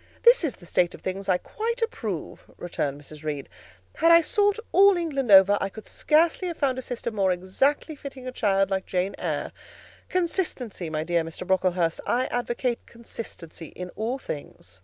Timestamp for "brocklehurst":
11.44-11.98